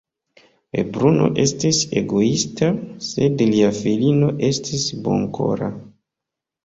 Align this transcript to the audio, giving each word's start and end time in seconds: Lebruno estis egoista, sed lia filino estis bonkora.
Lebruno 0.77 1.27
estis 1.43 1.81
egoista, 2.01 2.71
sed 3.11 3.45
lia 3.51 3.71
filino 3.83 4.31
estis 4.51 4.89
bonkora. 5.09 5.69